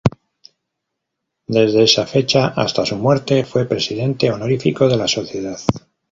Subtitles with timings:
[1.45, 5.59] Desde esa fecha hasta su muerte fue presidente honorífico de la sociedad.